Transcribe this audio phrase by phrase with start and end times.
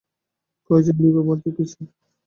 [0.69, 1.79] কয়জন নিবে বলেছে কিছু?